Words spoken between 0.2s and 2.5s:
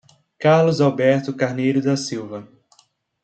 Carlos Alberto Carneiro da Silva